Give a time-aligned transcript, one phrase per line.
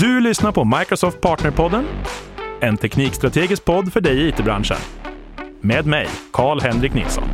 [0.00, 1.86] Du lyssnar på Microsoft Partnerpodden,
[2.60, 4.76] en teknikstrategisk podd för dig i it-branschen.
[5.60, 7.28] Med mig, Karl-Henrik Nilsson.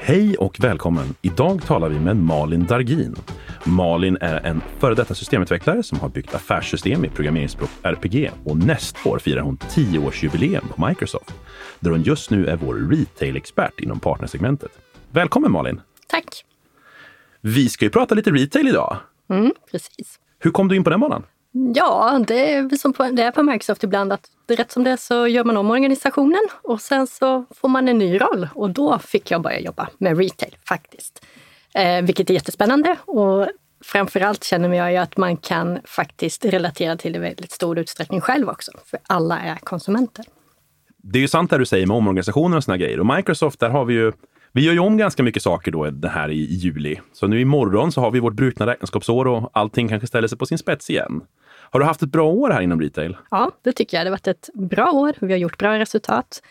[0.00, 1.14] Hej och välkommen!
[1.22, 3.16] Idag talar vi med Malin Dargin.
[3.64, 9.08] Malin är en före detta systemutvecklare som har byggt affärssystem i programmeringsspråk RPG och nästa
[9.08, 11.34] år firar hon 10-årsjubileum på Microsoft,
[11.80, 14.70] där hon just nu är vår retail-expert inom partnersegmentet.
[15.10, 15.80] Välkommen Malin!
[16.06, 16.44] Tack!
[17.40, 18.96] Vi ska ju prata lite retail idag.
[19.30, 20.18] Mm, precis.
[20.38, 21.26] Hur kom du in på den banan?
[21.74, 25.26] Ja, det är som på, det är på Microsoft ibland att rätt som det så
[25.26, 29.30] gör man om organisationen och sen så får man en ny roll och då fick
[29.30, 31.26] jag börja jobba med retail faktiskt.
[31.74, 33.48] Eh, vilket är jättespännande och
[33.84, 38.20] framförallt känner jag ju att man kan faktiskt relatera till det i väldigt stor utsträckning
[38.20, 40.24] själv också, för alla är konsumenter.
[40.96, 43.00] Det är ju sant det du säger med omorganisationer och såna grejer.
[43.00, 44.12] Och Microsoft, där har vi ju
[44.54, 47.00] vi gör ju om ganska mycket saker då det här i juli.
[47.12, 50.46] Så nu imorgon så har vi vårt brutna räkenskapsår och allting kanske ställer sig på
[50.46, 51.22] sin spets igen.
[51.70, 53.16] Har du haft ett bra år här inom retail?
[53.30, 54.06] Ja, det tycker jag.
[54.06, 55.12] Det har varit ett bra år.
[55.20, 56.42] Vi har gjort bra resultat.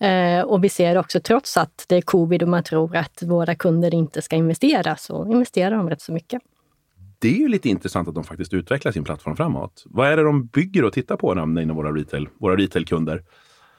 [0.00, 3.54] Eh, och vi ser också, trots att det är covid och man tror att våra
[3.54, 6.42] kunder inte ska investera, så investerar de rätt så mycket.
[7.18, 9.82] Det är ju lite intressant att de faktiskt utvecklar sin plattform framåt.
[9.86, 13.22] Vad är det de bygger och tittar på inom våra, retail, våra retailkunder?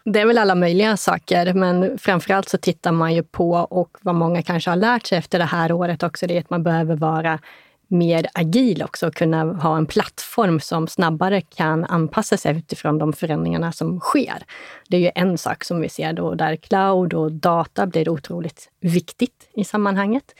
[0.05, 4.15] Det är väl alla möjliga saker, men framförallt så tittar man ju på, och vad
[4.15, 6.95] många kanske har lärt sig efter det här året också, det är att man behöver
[6.95, 7.39] vara
[7.87, 13.13] mer agil också och kunna ha en plattform som snabbare kan anpassa sig utifrån de
[13.13, 14.43] förändringarna som sker.
[14.89, 18.69] Det är ju en sak som vi ser då, där cloud och data blir otroligt
[18.79, 20.35] viktigt i sammanhanget.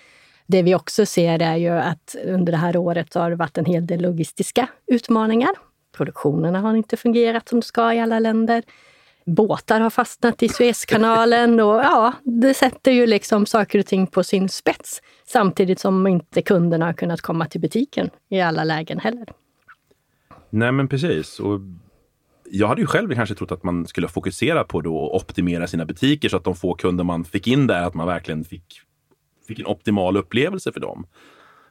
[0.47, 3.65] Det vi också ser är ju att under det här året har det varit en
[3.65, 5.51] hel del logistiska utmaningar.
[5.97, 8.63] Produktionerna har inte fungerat som det ska i alla länder
[9.25, 14.23] båtar har fastnat i Suezkanalen och ja, det sätter ju liksom saker och ting på
[14.23, 15.01] sin spets.
[15.27, 19.25] Samtidigt som inte kunderna har kunnat komma till butiken i alla lägen heller.
[20.49, 21.39] Nej, men precis.
[21.39, 21.59] Och
[22.51, 25.85] jag hade ju själv kanske trott att man skulle fokusera på då att optimera sina
[25.85, 28.81] butiker så att de få kunder man fick in där, att man verkligen fick,
[29.47, 31.07] fick en optimal upplevelse för dem.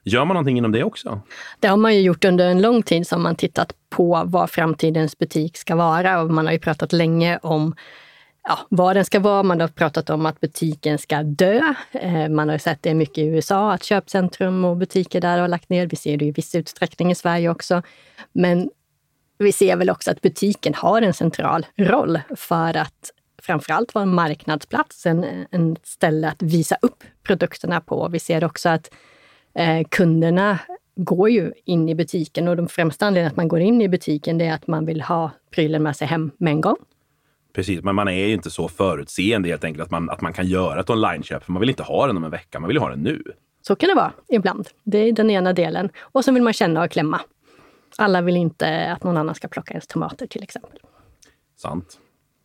[0.04, 1.20] Gör man någonting inom det också?
[1.60, 5.18] Det har man ju gjort under en lång tid som man tittat på vad framtidens
[5.18, 6.20] butik ska vara.
[6.20, 7.74] Och man har ju pratat länge om
[8.48, 9.42] ja, vad den ska vara.
[9.42, 11.74] Man har pratat om att butiken ska dö.
[11.92, 15.68] Eh, man har sett det mycket i USA, att köpcentrum och butiker där har lagt
[15.68, 15.86] ner.
[15.86, 17.82] Vi ser det i viss utsträckning i Sverige också.
[18.32, 18.70] Men
[19.38, 23.10] vi ser väl också att butiken har en central roll för att
[23.42, 28.08] framförallt vara en marknadsplats, en, en ställe att visa upp produkterna på.
[28.08, 28.90] Vi ser också att
[29.54, 30.58] eh, kunderna
[30.96, 34.38] går ju in i butiken och de främsta anledningarna att man går in i butiken
[34.38, 36.76] det är att man vill ha prylen med sig hem med en gång.
[37.52, 40.46] Precis, men man är ju inte så förutseende helt enkelt att man, att man kan
[40.46, 41.44] göra ett online-köp.
[41.44, 43.22] För man vill inte ha den om en vecka, man vill ha den nu.
[43.62, 44.68] Så kan det vara ibland.
[44.84, 45.90] Det är den ena delen.
[46.00, 47.20] Och så vill man känna och klämma.
[47.98, 50.78] Alla vill inte att någon annan ska plocka ens tomater till exempel.
[51.56, 51.98] Sant.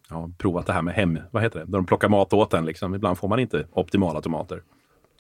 [0.10, 2.54] Jag har provat det här med hem, vad heter det, där de plockar mat åt
[2.54, 2.66] en.
[2.66, 2.96] Liksom.
[2.96, 4.62] Ibland får man inte optimala tomater.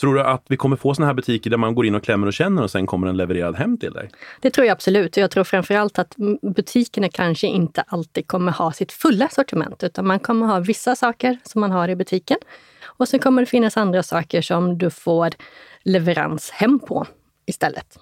[0.01, 2.27] Tror du att vi kommer få såna här butiker där man går in och klämmer
[2.27, 4.09] och känner och sen kommer den levererad hem till dig?
[4.41, 5.17] Det tror jag absolut.
[5.17, 6.15] Jag tror framförallt att
[6.55, 11.37] butikerna kanske inte alltid kommer ha sitt fulla sortiment, utan man kommer ha vissa saker
[11.43, 12.37] som man har i butiken.
[12.83, 15.29] Och sen kommer det finnas andra saker som du får
[15.83, 17.05] leverans hem på
[17.45, 17.99] istället.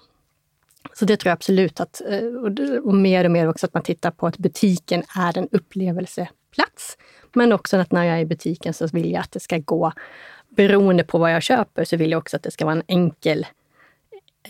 [0.94, 4.10] Så det tror jag absolut att, eh, och mer och mer också att man tittar
[4.10, 6.96] på att butiken är en upplevelseplats.
[7.34, 9.92] Men också att när jag är i butiken så vill jag att det ska gå
[10.56, 13.46] beroende på vad jag köper så vill jag också att det ska vara en enkel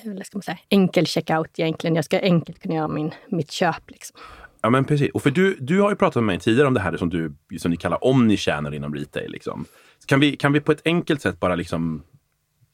[0.05, 1.97] eller ska man säga, enkel checkout egentligen.
[1.97, 3.91] Jag ska enkelt kunna göra min, mitt köp.
[3.91, 4.17] Liksom.
[4.61, 5.11] Ja, men precis.
[5.15, 7.33] Och för du, du har ju pratat med mig tidigare om det här som, du,
[7.59, 9.31] som ni kallar omni-channel inom retail.
[9.31, 9.65] Liksom.
[10.07, 12.03] Kan, vi, kan vi på ett enkelt sätt bara liksom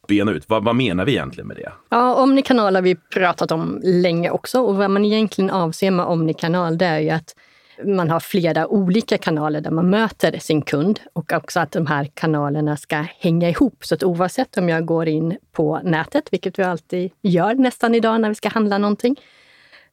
[0.08, 1.72] bena ut, vad, vad menar vi egentligen med det?
[1.88, 6.78] Ja, omnikanal har vi pratat om länge också och vad man egentligen avser med omnikanal
[6.78, 7.34] det är ju att
[7.84, 12.04] man har flera olika kanaler där man möter sin kund och också att de här
[12.14, 13.84] kanalerna ska hänga ihop.
[13.84, 18.20] Så att oavsett om jag går in på nätet, vilket vi alltid gör nästan idag
[18.20, 19.16] när vi ska handla någonting,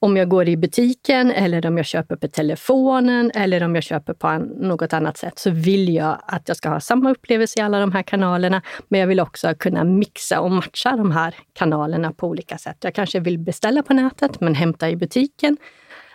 [0.02, 4.14] om jag går i butiken eller om jag köper på telefonen eller om jag köper
[4.14, 7.80] på något annat sätt så vill jag att jag ska ha samma upplevelse i alla
[7.80, 8.62] de här kanalerna.
[8.88, 12.78] Men jag vill också kunna mixa och matcha de här kanalerna på olika sätt.
[12.82, 15.58] Jag kanske vill beställa på nätet men hämta i butiken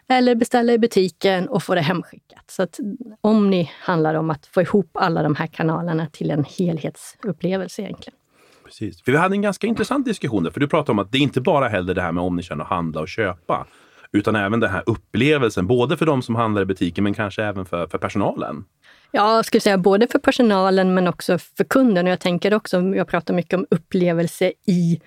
[0.09, 2.45] eller beställa i butiken och få det hemskickat.
[2.51, 2.81] Så att
[3.21, 8.19] Omni handlar om att få ihop alla de här kanalerna till en helhetsupplevelse egentligen.
[8.65, 9.03] Precis.
[9.03, 11.41] För vi hade en ganska intressant diskussion där, för du pratade om att det inte
[11.41, 13.67] bara heller det här med omnikön och handla och köpa,
[14.13, 17.65] utan även den här upplevelsen, både för de som handlar i butiken men kanske även
[17.65, 18.65] för, för personalen.
[19.11, 22.07] Ja, jag skulle säga både för personalen men också för kunden.
[22.07, 25.01] Och jag tänker också, jag pratar mycket om upplevelse i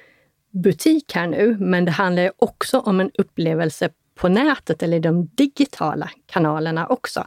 [0.64, 5.30] butik här nu, men det handlar också om en upplevelse på nätet eller i de
[5.36, 7.26] digitala kanalerna också.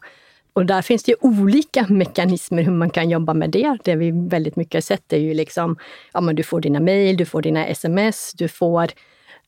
[0.52, 3.78] Och där finns det ju olika mekanismer hur man kan jobba med det.
[3.84, 5.76] Det vi väldigt mycket har sett är ju liksom,
[6.12, 8.90] ja men du får dina mejl, du får dina sms, du får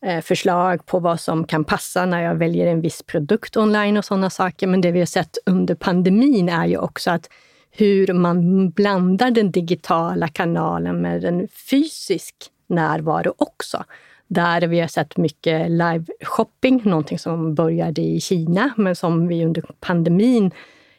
[0.03, 4.05] eh, förslag på vad som kan passa när jag väljer en viss produkt online och
[4.05, 4.67] sådana saker.
[4.67, 7.29] Men det vi har sett under pandemin är ju också att
[7.71, 12.35] hur man blandar den digitala kanalen med en fysisk
[12.67, 13.85] närvaro också.
[14.33, 19.65] Där vi har sett mycket live-shopping, någonting som började i Kina, men som vi under
[19.81, 20.51] pandemin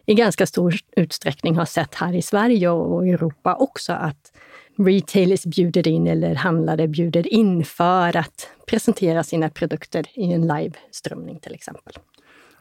[0.06, 3.94] i ganska stor utsträckning har sett här i Sverige och Europa också.
[3.94, 4.31] Att
[4.77, 11.39] retailers bjuder in eller handlare bjuder in för att presentera sina produkter i en live-strömning
[11.39, 11.94] till exempel.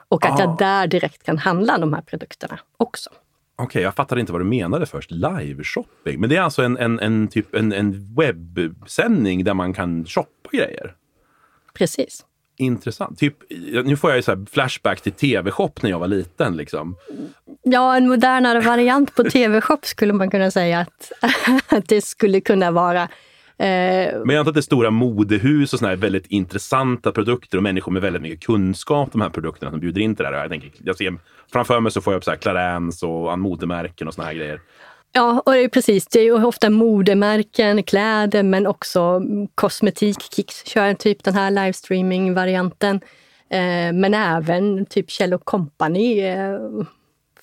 [0.08, 0.42] Och att ah.
[0.42, 3.10] jag där direkt kan handla de här produkterna också.
[3.56, 5.10] Okej, okay, jag fattade inte vad du menade först.
[5.10, 6.18] Live-shopping.
[6.18, 10.50] Men det är alltså en, en, en, typ, en, en webbsändning där man kan shoppa
[10.52, 10.94] grejer?
[11.74, 12.24] Precis.
[12.56, 13.18] Intressant.
[13.18, 13.36] Typ,
[13.84, 16.56] nu får jag ju så flashback till TV-shop när jag var liten.
[16.56, 16.96] Liksom.
[17.62, 21.12] Ja, en modernare variant på TV-shop skulle man kunna säga att,
[21.72, 23.08] att det skulle kunna vara.
[23.58, 23.66] Eh,
[24.24, 27.62] Men jag antar att det är stora modehus och såna här väldigt intressanta produkter och
[27.62, 30.36] människor med väldigt mycket kunskap de här produkterna som bjuder in till det här.
[30.36, 31.18] Jag, tänker, jag ser,
[31.52, 34.60] framför mig så får jag upp så här Clarence och modemärken och såna här grejer.
[35.12, 36.06] Ja, och det är precis.
[36.06, 39.22] Det är ofta modemärken, kläder, men också
[39.54, 40.16] kosmetik.
[40.34, 43.00] Kicks kör typ den här livestreaming-varianten.
[43.50, 46.58] Eh, men även typ Kjell Company eh,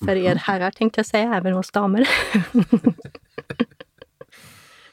[0.04, 0.38] för er mhm.
[0.38, 2.08] herrar tänkte jag säga, även hos damer.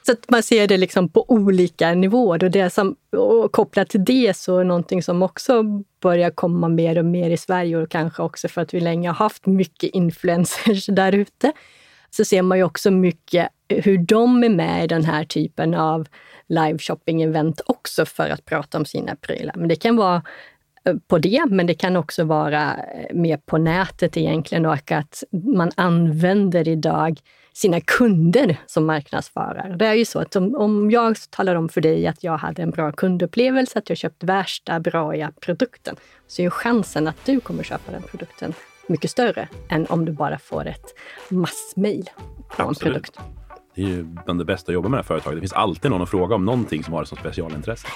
[0.08, 2.44] Så att man ser det liksom på olika nivåer.
[2.44, 5.62] Och, det som, och kopplat till det så är någonting som också
[6.02, 9.14] börjar komma mer och mer i Sverige och kanske också för att vi länge har
[9.14, 11.52] haft mycket influencers där ute.
[12.10, 16.06] Så ser man ju också mycket hur de är med i den här typen av
[16.48, 19.54] live shopping-event också för att prata om sina prylar.
[19.56, 20.22] Men det kan vara
[20.84, 25.24] eh, på det, men det kan också vara eh, mer på nätet egentligen och att
[25.30, 27.20] man använder idag
[27.58, 29.76] sina kunder som marknadsförare.
[29.76, 32.62] Det är ju så att om, om jag talar om för dig att jag hade
[32.62, 35.96] en bra kundupplevelse, att jag köpt värsta braiga produkten,
[36.26, 38.54] så är chansen att du kommer köpa den produkten
[38.86, 40.94] mycket större än om du bara får ett
[41.28, 42.10] massmail
[42.56, 42.82] på Absolut.
[42.82, 43.18] en produkt.
[43.74, 45.36] Det är ju bland det bästa att jobba med det här företaget.
[45.36, 47.88] Det finns alltid någon att fråga om någonting som har ett sånt specialintresse.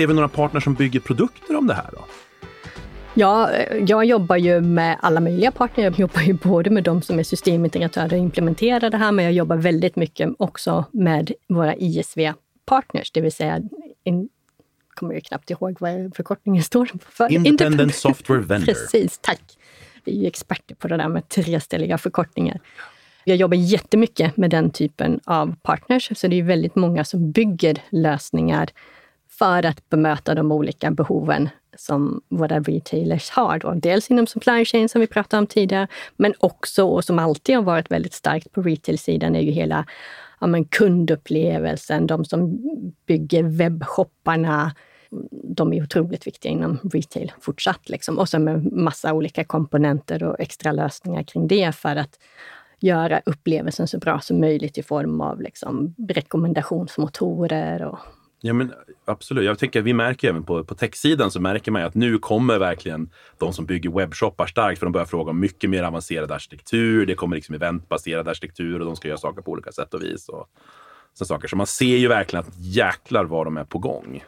[0.00, 1.90] Ser vi några partners som bygger produkter om det här?
[1.92, 2.04] då?
[3.14, 3.50] Ja,
[3.86, 5.84] jag jobbar ju med alla möjliga partner.
[5.84, 9.34] Jag jobbar ju både med de som är systemintegratörer och implementerar det här, men jag
[9.34, 13.60] jobbar väldigt mycket också med våra ISV-partners, det vill säga
[14.04, 14.28] in,
[14.94, 17.32] kommer jag knappt ihåg vad förkortningen står för.
[17.32, 18.66] Independent, Independent Software Vendor.
[18.72, 19.42] Precis, tack.
[20.04, 22.60] Vi är ju experter på det där med treställiga förkortningar.
[23.24, 27.82] Jag jobbar jättemycket med den typen av partners, så det är väldigt många som bygger
[27.90, 28.70] lösningar
[29.40, 33.58] för att bemöta de olika behoven som våra retailers har.
[33.58, 33.74] Då.
[33.74, 37.62] Dels inom supply chain som vi pratade om tidigare, men också, och som alltid har
[37.62, 39.86] varit väldigt starkt på retail-sidan, är ju hela
[40.40, 42.58] ja, men kundupplevelsen, de som
[43.06, 44.74] bygger webbshopparna.
[45.56, 47.88] De är otroligt viktiga inom retail fortsatt.
[47.88, 48.18] Liksom.
[48.18, 52.18] Och så med massa olika komponenter och extra lösningar kring det för att
[52.80, 57.98] göra upplevelsen så bra som möjligt i form av liksom, rekommendationsmotorer och
[58.40, 58.72] Ja, men
[59.04, 59.44] absolut.
[59.44, 63.10] Jag tänker vi märker även på, på techsidan så märker man att nu kommer verkligen
[63.38, 67.06] de som bygger webbshoppar starkt för de börjar fråga om mycket mer avancerad arkitektur.
[67.06, 70.28] Det kommer liksom eventbaserad arkitektur och de ska göra saker på olika sätt och vis.
[70.28, 70.48] Och
[71.14, 71.48] så saker.
[71.48, 74.24] Så man ser ju verkligen att jäklar vad de är på gång.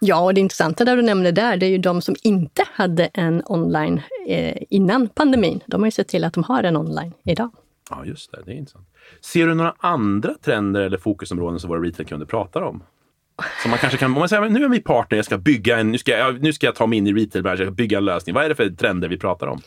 [0.00, 3.04] Ja, och det intressanta där du nämnde där, det är ju de som inte hade
[3.04, 5.60] en online eh, innan pandemin.
[5.66, 7.50] De har ju sett till att de har en online idag.
[7.90, 8.42] Ja, just det.
[8.46, 8.88] Det är intressant.
[9.20, 12.82] Ser du några andra trender eller fokusområden som våra retailkunder pratar om?
[13.62, 15.92] Så man kanske kan, om man säger nu är vi partner, jag ska bygga en,
[15.92, 18.34] nu ska jag, nu ska jag ta mig in i retailbranschen, bygga en lösning.
[18.34, 19.60] Vad är det för trender vi pratar om?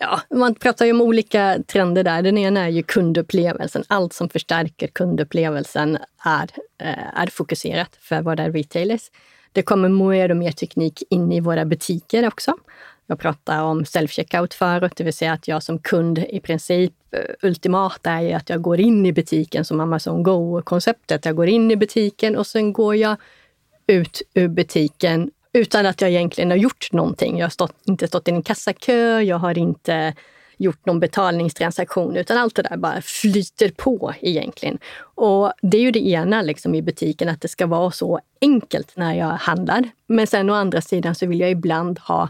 [0.00, 2.22] Ja, man pratar ju om olika trender där.
[2.22, 3.84] Den ena är ju kundupplevelsen.
[3.88, 6.48] Allt som förstärker kundupplevelsen är,
[6.82, 9.10] eh, är fokuserat för våra retailers.
[9.52, 12.54] Det kommer mer och mer teknik in i våra butiker också.
[13.06, 17.20] Jag pratade om self-checkout förut, det vill säga att jag som kund i princip eh,
[17.42, 21.24] ultimat är ju att jag går in i butiken som Amazon Go-konceptet.
[21.24, 23.16] Jag går in i butiken och sen går jag
[23.86, 27.38] ut ur butiken utan att jag egentligen har gjort någonting.
[27.38, 30.14] Jag har stått, inte stått i en kassakö, jag har inte
[30.56, 34.78] gjort någon betalningstransaktion, utan allt det där bara flyter på egentligen.
[35.14, 38.96] Och det är ju det ena liksom, i butiken, att det ska vara så enkelt
[38.96, 39.88] när jag handlar.
[40.06, 42.28] Men sen å andra sidan så vill jag ibland ha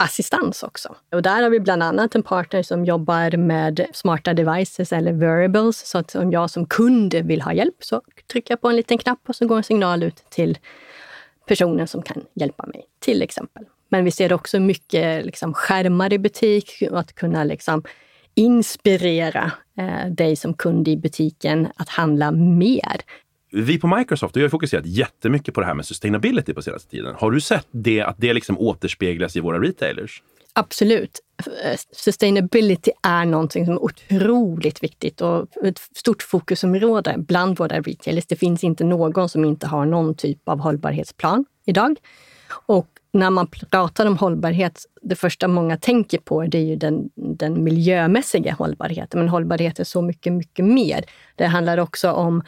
[0.00, 0.96] assistans också.
[1.12, 5.86] Och där har vi bland annat en partner som jobbar med smarta devices eller variables.
[5.86, 8.02] Så att om jag som kund vill ha hjälp så
[8.32, 10.58] trycker jag på en liten knapp och så går en signal ut till
[11.46, 13.64] personen som kan hjälpa mig, till exempel.
[13.88, 17.82] Men vi ser också mycket liksom, skärmar i butik och att kunna liksom,
[18.34, 23.00] inspirera eh, dig som kund i butiken att handla mer.
[23.50, 27.14] Vi på Microsoft har fokuserat jättemycket på det här med sustainability på senaste tiden.
[27.18, 30.22] Har du sett det, att det liksom återspeglas i våra retailers?
[30.52, 31.20] Absolut.
[31.64, 38.26] Eh, sustainability är någonting som är otroligt viktigt och ett stort fokusområde bland våra retailers.
[38.26, 41.96] Det finns inte någon som inte har någon typ av hållbarhetsplan idag.
[42.66, 47.10] Och när man pratar om hållbarhet, det första många tänker på det är ju den,
[47.14, 49.20] den miljömässiga hållbarheten.
[49.20, 51.04] Men hållbarhet är så mycket, mycket mer.
[51.36, 52.42] Det handlar också om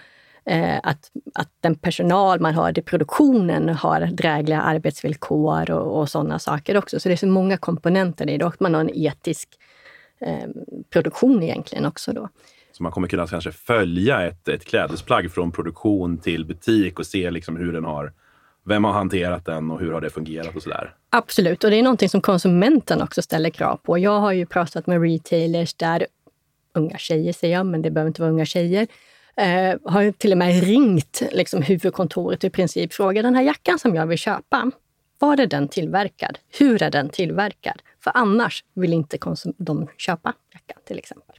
[0.83, 6.76] att, att den personal man har i produktionen har drägliga arbetsvillkor och, och sådana saker
[6.76, 7.00] också.
[7.00, 9.49] Så det är så många komponenter i det och man har en etisk
[10.21, 10.49] eh,
[10.90, 12.28] produktion egentligen också då.
[12.73, 17.30] Så man kommer kunna kanske följa ett, ett klädesplagg från produktion till butik och se
[17.30, 18.12] liksom hur den har
[18.64, 20.95] vem har hanterat den och hur har det fungerat och sådär?
[21.11, 23.99] Absolut, och det är någonting som konsumenten också ställer krav på.
[23.99, 26.07] Jag har ju pratat med retailers där
[26.75, 28.87] unga tjejer, säger jag, men det behöver inte vara unga tjejer,
[29.40, 33.94] eh, har till och med ringt liksom, huvudkontoret i princip frågat den här jackan som
[33.94, 34.70] jag vill köpa.
[35.18, 36.38] Var är den tillverkad?
[36.59, 37.82] Hur är den tillverkad?
[38.04, 39.18] För annars vill inte
[39.59, 41.37] de köpa jackan till exempel.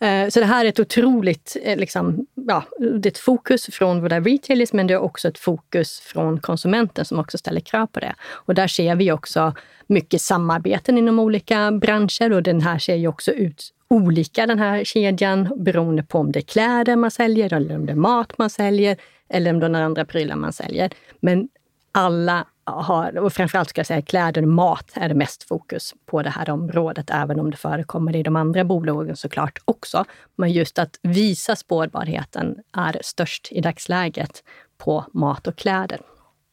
[0.00, 4.00] Eh, så det här är ett otroligt eh, liksom, ja, det är ett fokus från
[4.00, 8.00] våra retailers, men det är också ett fokus från konsumenten som också ställer krav på
[8.00, 8.14] det.
[8.30, 9.54] Och där ser vi också
[9.86, 14.84] mycket samarbeten inom olika branscher och den här ser ju också ut olika, den här
[14.84, 18.50] kedjan, beroende på om det är kläder man säljer eller om det är mat man
[18.50, 18.96] säljer
[19.28, 20.90] eller om det är några andra prylar man säljer.
[21.20, 21.48] Men
[21.92, 26.22] alla har, och framförallt ska jag säga kläder och mat är det mest fokus på
[26.22, 30.04] det här området, även om det förekommer i de andra bolagen såklart också.
[30.36, 34.42] Men just att visa spårbarheten är störst i dagsläget
[34.78, 36.00] på mat och kläder.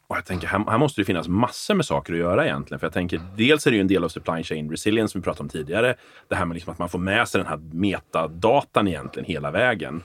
[0.07, 2.79] Och jag tänker, här, här, måste det finnas massor med saker att göra egentligen.
[2.79, 5.25] För jag tänker, dels är det ju en del av supply chain resilience som vi
[5.25, 5.95] pratade om tidigare.
[6.27, 10.03] Det här med liksom att man får med sig den här metadatan egentligen hela vägen.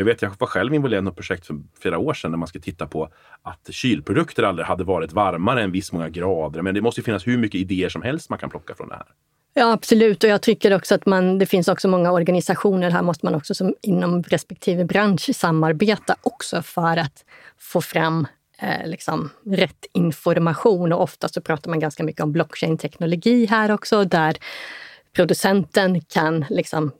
[0.00, 2.48] Jag vet, jag var själv involverad i något projekt för flera år sedan där man
[2.48, 3.08] ska titta på
[3.42, 6.62] att kylprodukter aldrig hade varit varmare än viss många grader.
[6.62, 9.06] Men det måste finnas hur mycket idéer som helst man kan plocka från det här.
[9.54, 10.24] Ja, absolut.
[10.24, 12.90] Och jag tycker också att man, det finns också många organisationer.
[12.90, 17.24] Här måste man också som inom respektive bransch samarbeta också för att
[17.58, 18.26] få fram
[18.58, 20.92] eh, liksom, rätt information.
[20.92, 24.36] Och ofta så pratar man ganska mycket om blockchain-teknologi här också, där
[25.12, 26.92] producenten kan liksom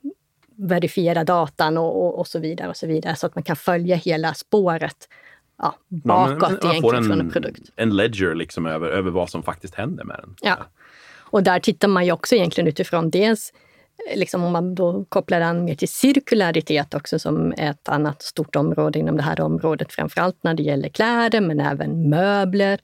[0.61, 3.95] verifiera datan och, och, och, så vidare och så vidare så att man kan följa
[3.95, 5.07] hela spåret
[5.57, 7.61] ja, bakåt ja, men, men, egentligen en, från en produkt.
[7.75, 10.35] En ledger liksom över, över vad som faktiskt händer med den.
[10.41, 10.57] Ja.
[11.19, 13.53] Och där tittar man ju också egentligen utifrån dels
[14.15, 18.99] Liksom om man då kopplar an mer till cirkularitet också som ett annat stort område
[18.99, 22.79] inom det här området, framförallt när det gäller kläder men även möbler,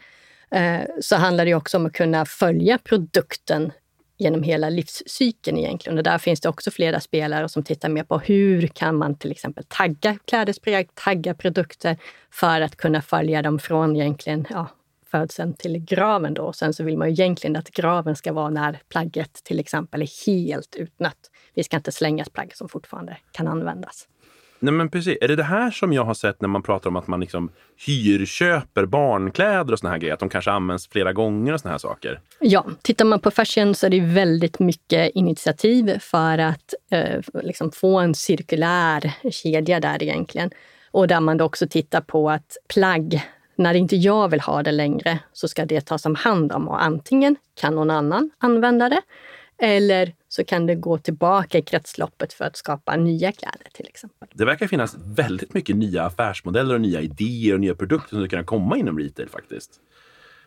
[0.52, 3.72] eh, så handlar det också om att kunna följa produkten
[4.18, 5.98] genom hela livscykeln egentligen.
[5.98, 9.32] Och där finns det också flera spelare som tittar mer på hur kan man till
[9.32, 11.98] exempel tagga klädesplagg, tagga produkter
[12.32, 14.68] för att kunna följa dem från egentligen ja,
[15.12, 16.34] födseln till graven.
[16.34, 16.54] Då.
[16.54, 20.26] sen så vill man ju egentligen att graven ska vara när plagget till exempel är
[20.26, 21.32] helt utnött.
[21.54, 24.08] Vi ska inte slänga ett plagg som fortfarande kan användas.
[24.60, 25.18] Nej men precis.
[25.22, 27.52] Är det det här som jag har sett när man pratar om att man liksom
[27.88, 30.14] hyrköper barnkläder och såna här grejer?
[30.14, 32.20] Att de kanske används flera gånger och såna här saker?
[32.40, 37.72] Ja, tittar man på fashion så är det väldigt mycket initiativ för att eh, liksom
[37.72, 40.52] få en cirkulär kedja där egentligen.
[40.92, 43.22] Och där man då också tittar på att plagg,
[43.56, 46.84] när inte jag vill ha det längre så ska det tas om hand om och
[46.84, 49.02] antingen kan någon annan använda det
[49.58, 54.28] eller så kan det gå tillbaka i kretsloppet för att skapa nya kläder till exempel.
[54.34, 58.46] Det verkar finnas väldigt mycket nya affärsmodeller och nya idéer och nya produkter som kan
[58.46, 59.72] komma inom retail faktiskt.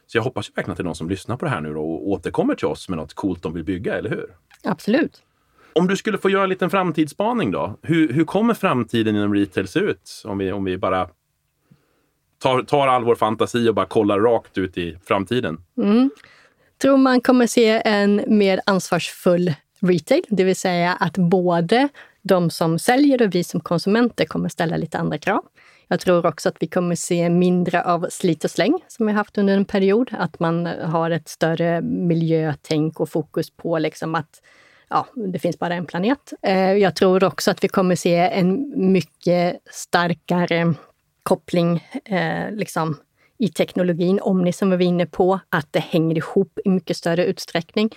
[0.07, 1.77] Så jag hoppas ju verkligen att det är någon som lyssnar på det här nu
[1.77, 4.27] och återkommer till oss med något coolt de vill bygga, eller hur?
[4.65, 5.23] Absolut.
[5.73, 7.79] Om du skulle få göra en liten framtidsspaning då?
[7.83, 10.23] Hur, hur kommer framtiden inom retail se ut?
[10.25, 11.09] Om vi, om vi bara
[12.39, 15.65] tar, tar all vår fantasi och bara kollar rakt ut i framtiden.
[15.79, 16.11] Mm
[16.81, 21.89] tror man kommer se en mer ansvarsfull retail, det vill säga att både
[22.23, 25.43] de som säljer och vi som konsumenter kommer ställa lite andra krav.
[25.89, 29.39] Jag tror också att vi kommer se mindre av slit och släng som vi haft
[29.39, 30.11] under en period.
[30.19, 34.43] Att man har ett större miljötänk och fokus på liksom att
[34.89, 36.33] ja, det finns bara en planet.
[36.43, 40.75] Eh, jag tror också att vi kommer se en mycket starkare
[41.23, 42.97] koppling eh, liksom,
[43.39, 47.25] i teknologin, Omni som vi var inne på, att det hänger ihop i mycket större
[47.25, 47.91] utsträckning.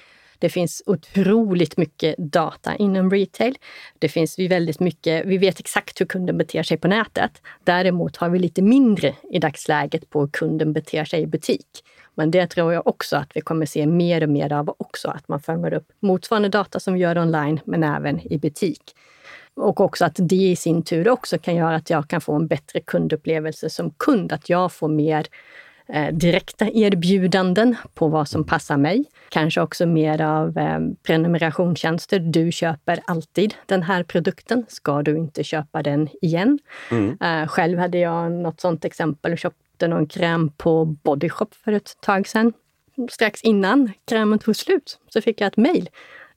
[0.43, 3.57] Det finns otroligt mycket data inom retail.
[3.99, 7.41] Det finns väldigt mycket, vi vet exakt hur kunden beter sig på nätet.
[7.63, 11.67] Däremot har vi lite mindre i dagsläget på hur kunden beter sig i butik.
[12.15, 15.27] Men det tror jag också att vi kommer se mer och mer av också, att
[15.27, 18.95] man fångar upp motsvarande data som vi gör online, men även i butik.
[19.55, 22.47] Och också att det i sin tur också kan göra att jag kan få en
[22.47, 25.25] bättre kundupplevelse som kund, att jag får mer
[26.11, 29.05] direkta erbjudanden på vad som passar mig.
[29.29, 32.19] Kanske också mer av eh, prenumerationstjänster.
[32.19, 34.65] Du köper alltid den här produkten.
[34.67, 36.59] Ska du inte köpa den igen?
[36.91, 37.17] Mm.
[37.21, 39.37] Eh, själv hade jag något sånt exempel.
[39.37, 42.53] Köpte någon kräm på Bodyshop för ett tag sedan.
[43.11, 45.89] Strax innan krämen tog slut så fick jag ett mejl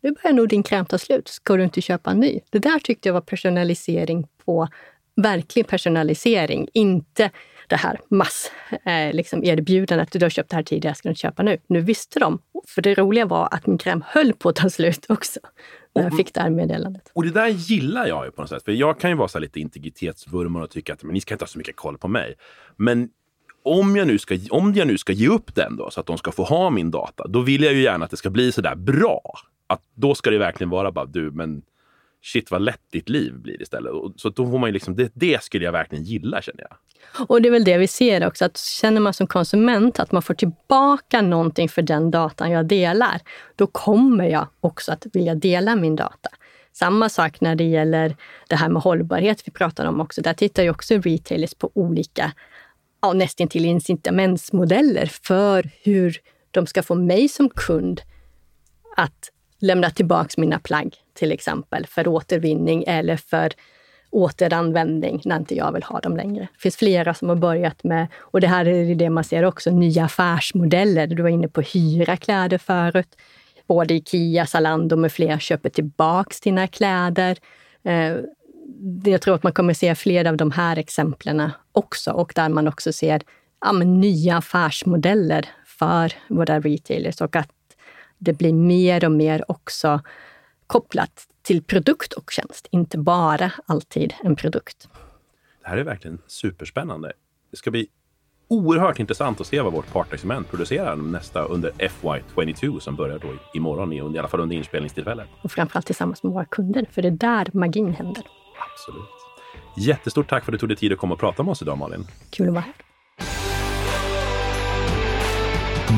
[0.07, 1.29] nu börjar nog din kräm ta slut.
[1.29, 2.41] Ska du inte köpa en ny?
[2.51, 4.69] Det där tyckte jag var personalisering på
[5.17, 6.69] verklig personalisering.
[6.73, 7.31] Inte
[7.69, 8.53] det här mass
[8.85, 10.09] eh, liksom erbjudandet.
[10.13, 11.59] Du har köpt det här tidigare, ska du inte köpa nu?
[11.67, 12.39] Nu visste de.
[12.69, 15.41] För det roliga var att min kräm höll på att ta slut också.
[15.95, 17.11] När jag fick det här meddelandet.
[17.13, 18.65] Och det där gillar jag ju på något sätt.
[18.65, 21.43] För jag kan ju vara så lite integritetsvurmare och tycka att men, ni ska inte
[21.43, 22.35] ha så mycket koll på mig.
[22.77, 23.09] Men
[23.63, 26.19] om jag, nu ska, om jag nu ska ge upp den då, så att de
[26.19, 28.61] ska få ha min data, då vill jag ju gärna att det ska bli så
[28.61, 29.21] där bra
[29.67, 31.63] att då ska det verkligen vara bara du, men
[32.23, 33.93] shit vad lätt ditt liv blir istället.
[34.17, 36.77] Så då får man ju liksom, det, det skulle jag verkligen gilla känner jag.
[37.29, 40.23] Och det är väl det vi ser också, att känner man som konsument att man
[40.23, 43.21] får tillbaka någonting för den datan jag delar,
[43.57, 46.29] då kommer jag också att vilja dela min data.
[46.73, 48.17] Samma sak när det gäller
[48.49, 50.23] det här med hållbarhet vi pratar om också.
[50.23, 52.33] Där tittar ju också retailers på olika,
[53.03, 56.17] ja, nästan till incitamentsmodeller för hur
[56.51, 58.01] de ska få mig som kund
[58.97, 59.31] att
[59.61, 63.53] lämna tillbaks mina plagg till exempel för återvinning eller för
[64.11, 66.49] återanvändning när inte jag vill ha dem längre.
[66.53, 69.71] Det finns flera som har börjat med, och det här är det man ser också,
[69.71, 71.07] nya affärsmodeller.
[71.07, 73.17] Du var inne på hyra kläder förut.
[73.67, 77.37] Både Ikea, Zalando med flera köper tillbaks dina kläder.
[77.85, 78.17] Eh,
[79.05, 82.69] jag tror att man kommer se fler av de här exemplen också och där man
[82.69, 83.23] också ser
[83.61, 87.51] ja, nya affärsmodeller för våra retailers och att
[88.19, 90.01] det blir mer och mer också
[90.67, 94.89] kopplat till produkt och tjänst, inte bara alltid en produkt.
[95.63, 97.13] Det här är verkligen superspännande.
[97.51, 97.89] Det ska bli
[98.49, 103.93] oerhört intressant att se vad vårt partnersegment producerar nästa under FY22 som börjar då imorgon,
[103.93, 105.29] i alla fall under inspelningstillfället.
[105.43, 108.23] Och framförallt tillsammans med våra kunder, för det är där magin händer.
[108.73, 109.09] Absolut.
[109.77, 111.79] Jättestort tack för att du tog dig tid att komma och prata med oss idag,
[111.79, 112.07] Malin.
[112.31, 112.75] Kul att vara här.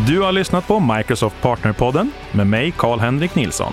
[0.06, 3.72] Du har lyssnat på Microsoft Partnerpodden med mig, Karl-Henrik Nilsson.